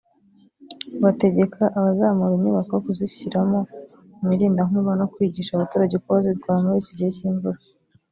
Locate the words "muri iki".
6.65-6.93